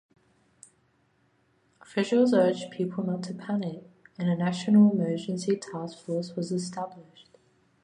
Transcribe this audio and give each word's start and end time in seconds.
Officials 1.79 2.33
urged 2.33 2.71
people 2.71 3.05
not 3.05 3.21
to 3.21 3.35
panic, 3.35 3.83
and 4.17 4.29
a 4.31 4.35
national 4.35 4.91
emergency 4.93 5.55
task 5.55 5.99
force 5.99 6.35
was 6.35 6.51
established. 6.51 7.29